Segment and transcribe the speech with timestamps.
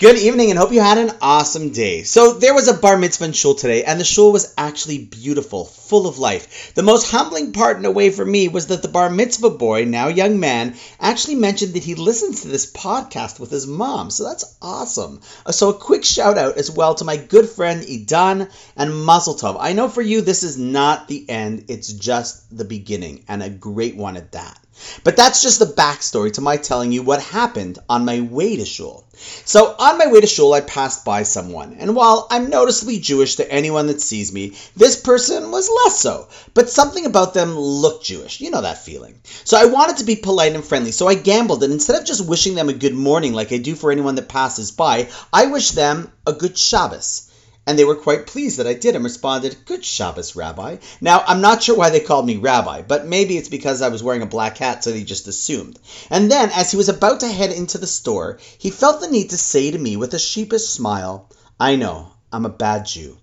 [0.00, 2.04] Good evening and hope you had an awesome day.
[2.04, 6.06] So, there was a bar mitzvah shul today, and the shul was actually beautiful, full
[6.06, 6.72] of life.
[6.76, 9.86] The most humbling part in a way for me was that the bar mitzvah boy,
[9.86, 14.10] now young man, actually mentioned that he listens to this podcast with his mom.
[14.10, 15.20] So, that's awesome.
[15.44, 19.34] Uh, so, a quick shout out as well to my good friend Idan and Mazel
[19.34, 19.56] Tov.
[19.58, 23.50] I know for you this is not the end, it's just the beginning, and a
[23.50, 24.60] great one at that.
[25.04, 28.64] But that's just the backstory to my telling you what happened on my way to
[28.64, 29.04] shul.
[29.44, 33.34] So, on my way to shul, I passed by someone, and while I'm noticeably Jewish
[33.36, 36.28] to anyone that sees me, this person was less so.
[36.54, 38.40] But something about them looked Jewish.
[38.40, 39.18] You know that feeling.
[39.44, 42.26] So, I wanted to be polite and friendly, so I gambled, and instead of just
[42.26, 45.72] wishing them a good morning like I do for anyone that passes by, I wish
[45.72, 47.27] them a good Shabbos
[47.68, 50.78] and they were quite pleased that I did and responded, Good Shabbos, Rabbi.
[51.02, 54.02] Now, I'm not sure why they called me Rabbi, but maybe it's because I was
[54.02, 55.78] wearing a black hat, so they just assumed.
[56.08, 59.28] And then, as he was about to head into the store, he felt the need
[59.30, 61.28] to say to me with a sheepish smile,
[61.60, 63.18] I know, I'm a bad Jew.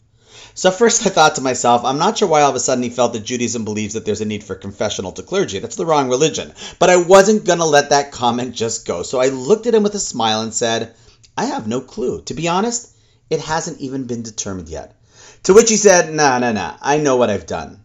[0.54, 2.92] So first I thought to myself, I'm not sure why all of a sudden he
[2.92, 5.58] felt that Judaism believes that there's a need for confessional to clergy.
[5.58, 6.54] That's the wrong religion.
[6.78, 9.02] But I wasn't going to let that comment just go.
[9.02, 10.94] So I looked at him with a smile and said,
[11.36, 12.22] I have no clue.
[12.22, 12.92] To be honest,
[13.30, 14.96] it hasn't even been determined yet.
[15.44, 17.84] To which he said, Nah, nah, nah, I know what I've done.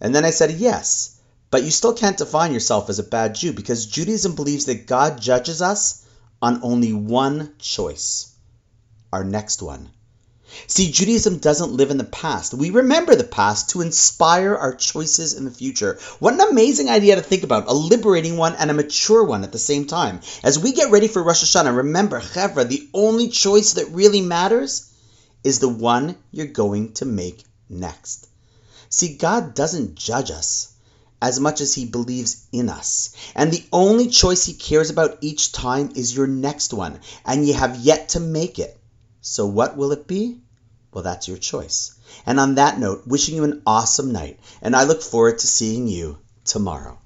[0.00, 1.16] And then I said, Yes,
[1.50, 5.20] but you still can't define yourself as a bad Jew because Judaism believes that God
[5.20, 6.04] judges us
[6.40, 8.32] on only one choice
[9.12, 9.90] our next one.
[10.66, 12.54] See, Judaism doesn't live in the past.
[12.54, 15.98] We remember the past to inspire our choices in the future.
[16.18, 19.52] What an amazing idea to think about, a liberating one and a mature one at
[19.52, 20.20] the same time.
[20.42, 24.90] As we get ready for Rosh Hashanah, remember, Chevra, the only choice that really matters
[25.42, 28.28] is the one you're going to make next.
[28.88, 30.72] See, God doesn't judge us
[31.22, 33.14] as much as he believes in us.
[33.34, 37.54] And the only choice he cares about each time is your next one, and you
[37.54, 38.76] have yet to make it.
[39.22, 40.40] So, what will it be?
[40.92, 41.94] Well, that's your choice.
[42.26, 45.88] And on that note, wishing you an awesome night, and I look forward to seeing
[45.88, 46.98] you tomorrow.